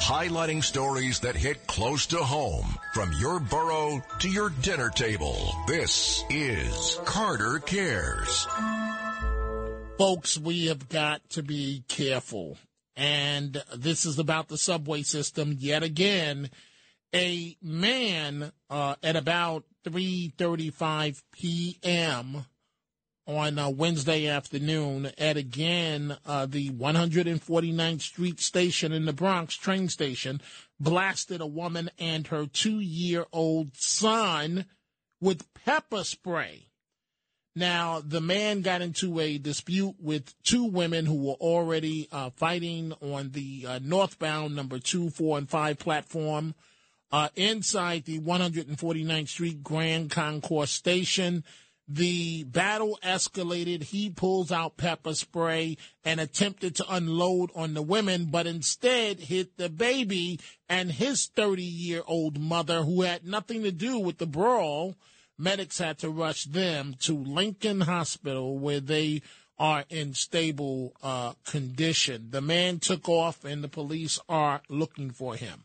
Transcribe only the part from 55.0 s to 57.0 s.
spray and attempted to